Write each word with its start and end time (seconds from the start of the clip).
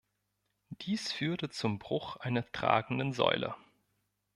Dies 0.71 1.11
führte 1.11 1.51
zum 1.51 1.77
Bruch 1.77 2.15
einer 2.15 2.51
tragenden 2.53 3.13
Säule. 3.13 3.53